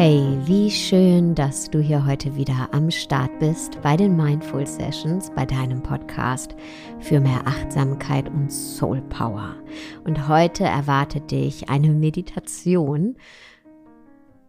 [0.00, 5.44] Wie schön, dass du hier heute wieder am Start bist bei den Mindful Sessions, bei
[5.44, 6.54] deinem Podcast
[7.00, 9.56] für mehr Achtsamkeit und Soul Power.
[10.04, 13.16] Und heute erwartet dich eine Meditation,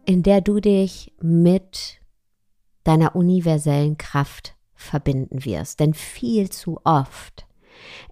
[0.06, 2.00] in der du dich mit
[2.84, 5.80] deiner universellen Kraft verbinden wirst.
[5.80, 7.48] Denn viel zu oft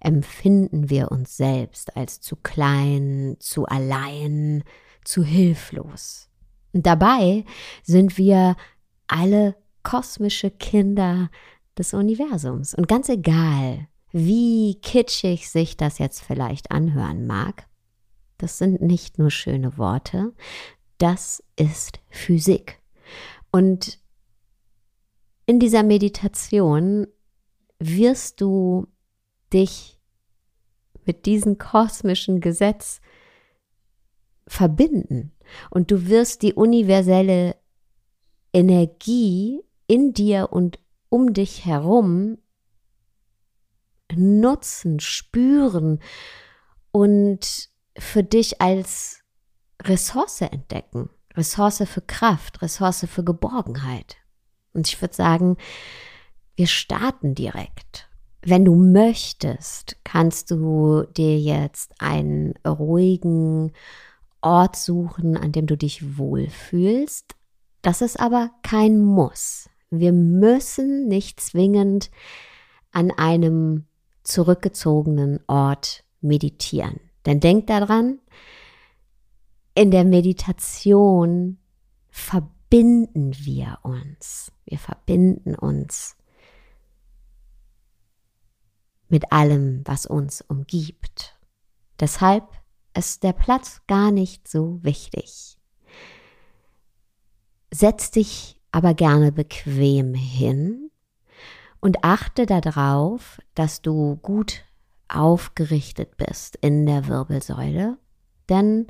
[0.00, 4.64] empfinden wir uns selbst als zu klein, zu allein,
[5.04, 6.27] zu hilflos.
[6.72, 7.44] Und dabei
[7.82, 8.56] sind wir
[9.06, 11.30] alle kosmische Kinder
[11.76, 12.74] des Universums.
[12.74, 17.66] Und ganz egal, wie kitschig sich das jetzt vielleicht anhören mag,
[18.38, 20.32] das sind nicht nur schöne Worte,
[20.98, 22.80] das ist Physik.
[23.50, 23.98] Und
[25.46, 27.06] in dieser Meditation
[27.78, 28.86] wirst du
[29.52, 29.98] dich
[31.04, 33.00] mit diesem kosmischen Gesetz
[34.46, 35.32] verbinden
[35.70, 37.56] und du wirst die universelle
[38.52, 42.38] Energie in dir und um dich herum
[44.14, 46.00] nutzen, spüren
[46.92, 49.22] und für dich als
[49.82, 51.10] Ressource entdecken.
[51.36, 54.16] Ressource für Kraft, Ressource für Geborgenheit.
[54.72, 55.56] Und ich würde sagen,
[56.56, 58.08] wir starten direkt.
[58.42, 63.72] Wenn du möchtest, kannst du dir jetzt einen ruhigen,
[64.40, 67.34] Ort suchen, an dem du dich wohlfühlst.
[67.82, 69.68] Das ist aber kein Muss.
[69.90, 72.10] Wir müssen nicht zwingend
[72.90, 73.86] an einem
[74.22, 77.00] zurückgezogenen Ort meditieren.
[77.26, 78.20] Denn denk daran,
[79.74, 81.58] in der Meditation
[82.10, 84.52] verbinden wir uns.
[84.64, 86.16] Wir verbinden uns
[89.08, 91.38] mit allem, was uns umgibt.
[92.00, 92.44] Deshalb
[92.96, 95.58] ist der Platz gar nicht so wichtig.
[97.70, 100.90] Setz dich aber gerne bequem hin
[101.80, 104.64] und achte darauf, dass du gut
[105.08, 107.98] aufgerichtet bist in der Wirbelsäule,
[108.48, 108.86] denn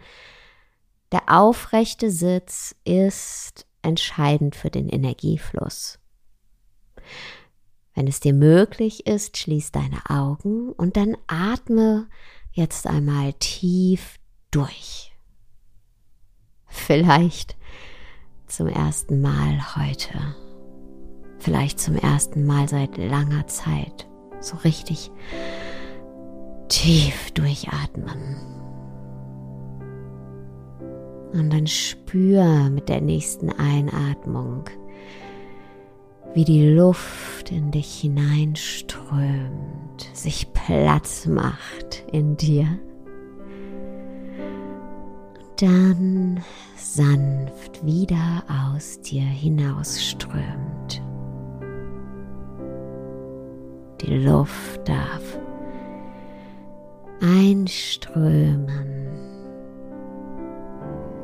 [1.12, 5.98] der aufrechte Sitz ist entscheidend für den Energiefluss.
[7.94, 12.08] Wenn es dir möglich ist, schließ deine Augen und dann atme
[12.58, 14.18] jetzt einmal tief
[14.50, 15.12] durch.
[16.66, 17.56] Vielleicht
[18.46, 20.34] zum ersten Mal heute.
[21.38, 24.08] Vielleicht zum ersten Mal seit langer Zeit.
[24.40, 25.10] So richtig
[26.68, 28.36] tief durchatmen.
[31.32, 34.64] Und dann spür mit der nächsten Einatmung,
[36.34, 42.66] wie die Luft in dich hineinströmt, sich Platz macht in dir.
[45.56, 46.42] Dann
[46.76, 51.02] sanft wieder aus dir hinausströmt.
[54.00, 55.38] Die Luft darf
[57.20, 59.08] einströmen.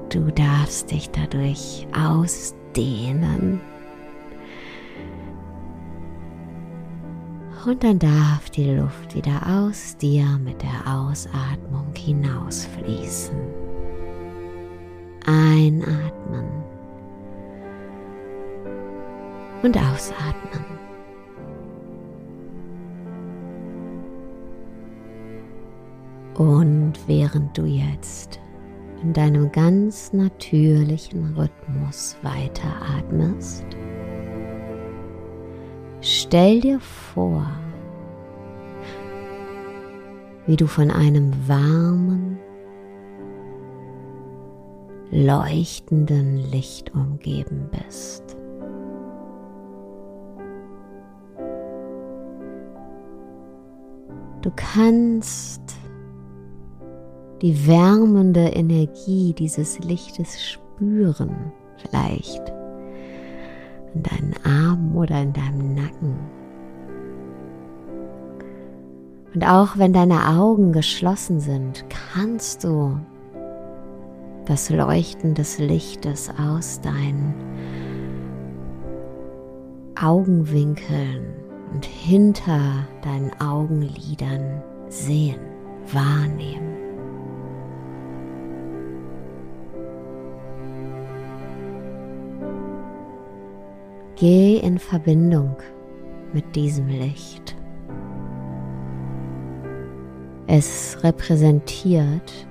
[0.09, 3.61] Du darfst dich dadurch ausdehnen.
[7.67, 13.35] Und dann darf die Luft wieder aus dir mit der Ausatmung hinausfließen.
[15.25, 16.45] Einatmen
[19.63, 20.65] und ausatmen.
[26.35, 28.41] Und während du jetzt
[29.03, 33.65] in deinem ganz natürlichen Rhythmus weiteratmest,
[36.25, 37.47] Stell dir vor,
[40.47, 42.39] wie du von einem warmen,
[45.11, 48.39] leuchtenden Licht umgeben bist.
[54.41, 55.75] Du kannst
[57.43, 62.64] die wärmende Energie dieses Lichtes spüren, vielleicht
[63.95, 66.17] in deinen Armen oder in deinem Nacken.
[69.35, 72.99] Und auch wenn deine Augen geschlossen sind, kannst du
[74.47, 77.35] das Leuchten des Lichtes aus deinen
[80.01, 81.25] Augenwinkeln
[81.73, 85.41] und hinter deinen Augenlidern sehen,
[85.93, 86.74] wahrnehmen.
[94.17, 95.57] Geh in Verbindung
[96.33, 97.57] mit diesem Licht.
[100.47, 102.47] Es repräsentiert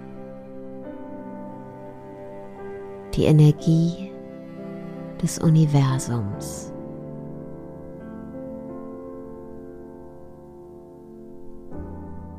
[3.13, 4.11] die Energie
[5.21, 6.73] des Universums.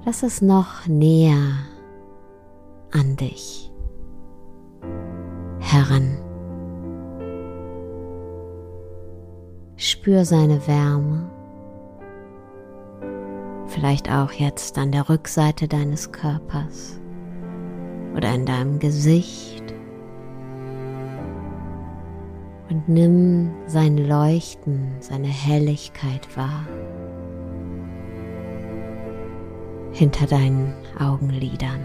[0.04, 1.40] Lass es noch näher
[2.92, 3.72] an dich
[5.60, 6.23] heran.
[10.04, 11.30] Spür seine Wärme,
[13.68, 17.00] vielleicht auch jetzt an der Rückseite deines Körpers
[18.14, 19.64] oder in deinem Gesicht.
[22.68, 26.66] Und nimm sein Leuchten, seine Helligkeit wahr.
[29.92, 31.80] Hinter deinen Augenlidern.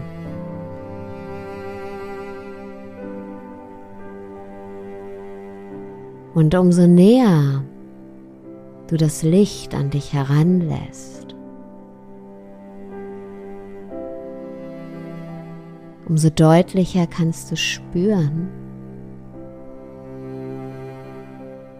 [6.34, 7.62] Und umso näher
[8.90, 11.36] du das Licht an dich heranlässt,
[16.08, 18.48] umso deutlicher kannst du spüren,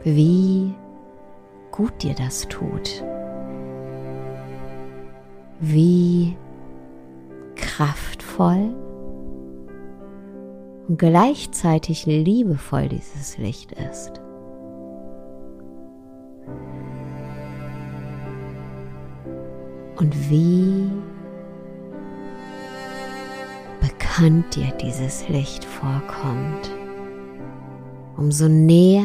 [0.05, 0.73] wie
[1.73, 3.05] gut dir das tut,
[5.59, 6.37] wie
[7.57, 8.73] kraftvoll
[10.89, 14.21] und gleichzeitig liebevoll dieses Licht ist.
[20.01, 20.91] Und wie
[23.83, 26.71] bekannt dir dieses Licht vorkommt,
[28.17, 29.05] umso näher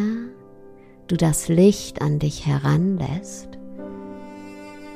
[1.08, 3.50] du das Licht an dich heranlässt,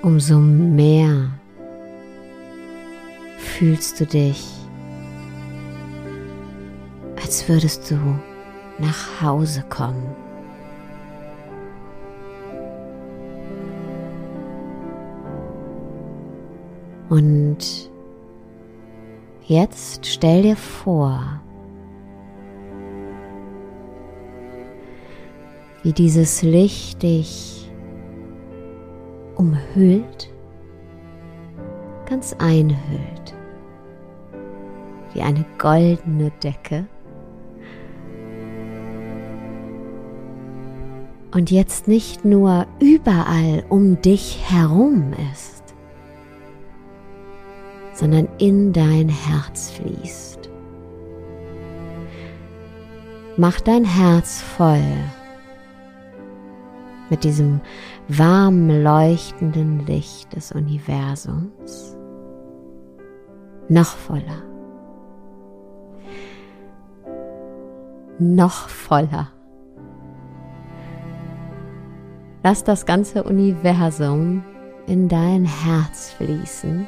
[0.02, 1.38] umso mehr
[3.38, 4.48] fühlst du dich,
[7.22, 7.98] als würdest du
[8.78, 10.16] nach Hause kommen.
[17.10, 17.90] Und
[19.48, 21.42] jetzt stell dir vor,
[25.82, 27.72] wie dieses Licht dich
[29.36, 30.32] umhüllt,
[32.06, 33.36] ganz einhüllt,
[35.14, 36.86] wie eine goldene Decke.
[41.32, 45.59] Und jetzt nicht nur überall um dich herum ist,
[48.00, 50.50] sondern in dein Herz fließt.
[53.36, 54.82] Mach dein Herz voll
[57.10, 57.60] mit diesem
[58.08, 61.98] warm leuchtenden Licht des Universums
[63.68, 64.44] noch voller,
[68.18, 69.28] noch voller.
[72.44, 74.44] Lass das ganze Universum
[74.88, 76.88] in dein Herz fließen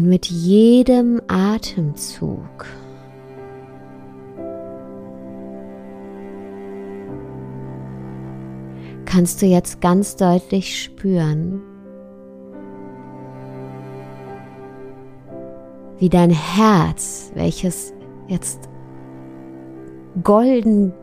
[0.00, 2.64] Und mit jedem Atemzug.
[9.04, 11.60] Kannst du jetzt ganz deutlich spüren,
[15.98, 17.92] wie dein Herz, welches
[18.26, 18.70] jetzt
[20.22, 20.94] golden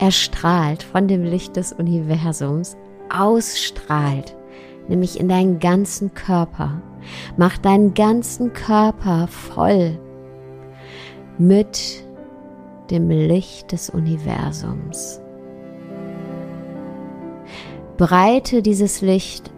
[0.00, 2.76] erstrahlt von dem Licht des Universums,
[3.08, 4.34] ausstrahlt,
[4.88, 6.82] nämlich in deinen ganzen Körper
[7.36, 9.98] Mach deinen ganzen Körper voll
[11.38, 12.04] mit
[12.90, 15.20] dem Licht des Universums.
[17.96, 19.52] Breite dieses Licht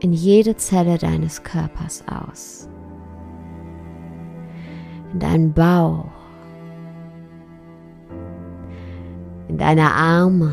[0.00, 2.68] in jede Zelle deines Körpers aus.
[5.12, 6.10] In deinen Bauch,
[9.48, 10.52] in deine Arme,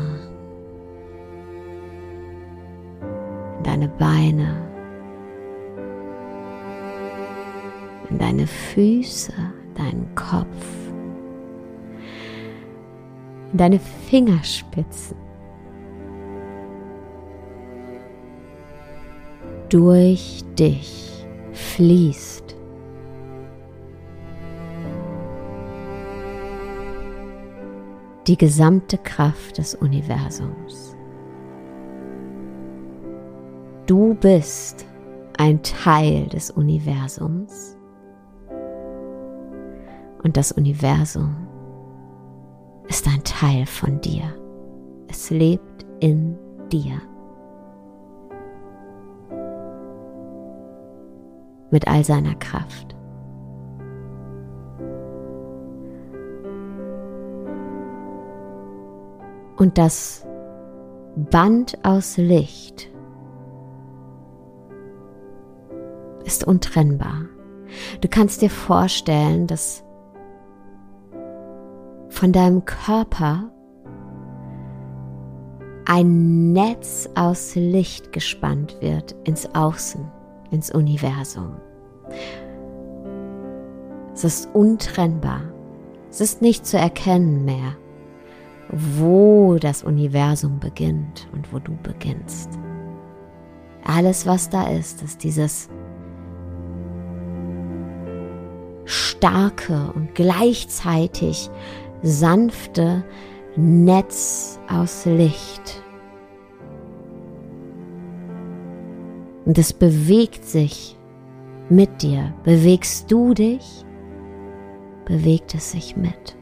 [3.58, 4.71] in deine Beine.
[8.12, 9.32] In deine Füße,
[9.74, 10.46] deinen Kopf,
[13.52, 15.16] in deine Fingerspitzen.
[19.70, 22.54] Durch dich fließt
[28.26, 30.94] die gesamte Kraft des Universums.
[33.86, 34.84] Du bist
[35.38, 37.78] ein Teil des Universums
[40.22, 41.48] und das Universum
[42.88, 44.34] ist ein Teil von dir.
[45.08, 46.38] Es lebt in
[46.70, 47.00] dir.
[51.70, 52.94] Mit all seiner Kraft.
[59.56, 60.26] Und das
[61.16, 62.90] Band aus Licht
[66.24, 67.26] ist untrennbar.
[68.00, 69.84] Du kannst dir vorstellen, dass
[72.22, 73.50] von deinem Körper
[75.86, 80.08] ein Netz aus Licht gespannt wird ins Außen,
[80.52, 81.56] ins Universum.
[84.14, 85.40] Es ist untrennbar.
[86.10, 87.76] Es ist nicht zu erkennen mehr,
[88.68, 92.50] wo das Universum beginnt und wo du beginnst.
[93.84, 95.68] Alles, was da ist, ist dieses
[98.84, 101.50] starke und gleichzeitig
[102.02, 103.04] sanfte
[103.56, 105.82] Netz aus Licht.
[109.44, 110.96] Und es bewegt sich
[111.68, 112.32] mit dir.
[112.44, 113.84] Bewegst du dich,
[115.04, 116.36] bewegt es sich mit.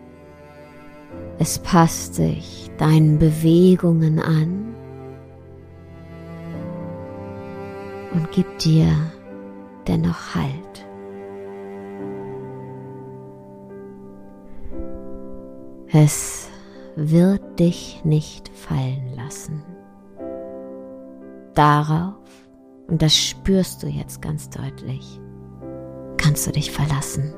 [1.38, 4.74] Es passt sich deinen Bewegungen an
[8.12, 8.88] und gibt dir
[9.86, 10.69] dennoch Halt.
[15.92, 16.48] Es
[16.94, 19.64] wird dich nicht fallen lassen.
[21.54, 22.14] Darauf,
[22.86, 25.20] und das spürst du jetzt ganz deutlich,
[26.16, 27.34] kannst du dich verlassen.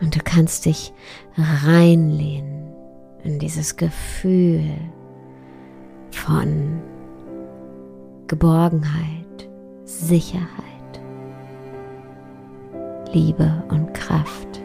[0.00, 0.94] Und du kannst dich
[1.36, 2.72] reinlehnen
[3.24, 4.70] in dieses Gefühl
[6.12, 6.80] von
[8.26, 9.50] Geborgenheit,
[9.84, 10.48] Sicherheit,
[13.12, 14.62] Liebe und Kraft.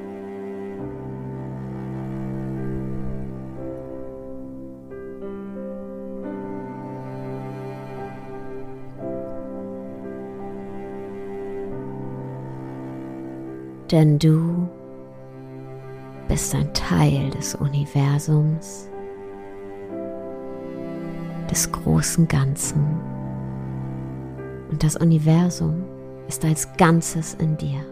[13.94, 14.68] Denn du
[16.28, 18.90] bist ein Teil des Universums,
[21.52, 22.84] des großen Ganzen.
[24.72, 25.84] Und das Universum
[26.28, 27.86] ist als Ganzes in dir.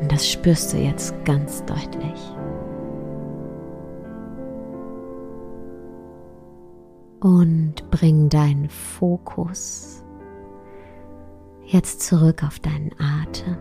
[0.00, 2.20] Und das spürst du jetzt ganz deutlich.
[7.20, 10.01] Und bring deinen Fokus
[11.72, 13.56] Jetzt zurück auf deinen Atem.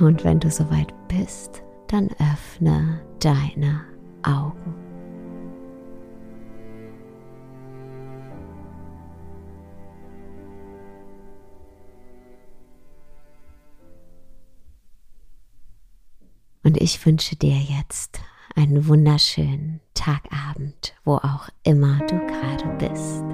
[0.00, 3.84] Und wenn du soweit bist, dann öffne deine
[4.24, 4.74] Augen.
[16.64, 18.18] Und ich wünsche dir jetzt
[18.54, 23.31] einen wunderschönen Tagabend, wo auch immer du gerade bist.